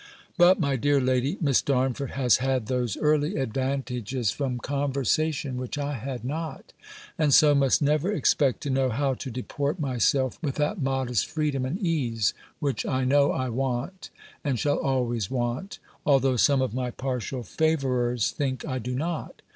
[0.35, 5.93] But, my dear lady, Miss Darnford has had those early advantages from conversation, which I
[5.93, 6.73] had not;
[7.19, 11.65] and so must never expect to know how to deport myself with that modest freedom
[11.67, 14.09] and ease, which I know I want,
[14.43, 19.43] and shall always want, although some of my partial favourers think I do not.